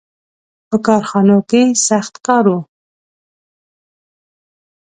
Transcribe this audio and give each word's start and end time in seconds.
•په 0.69 0.77
کارخانو 0.87 1.37
کې 1.49 1.61
سخت 1.87 2.13
کار 2.27 2.45
و. 2.53 2.55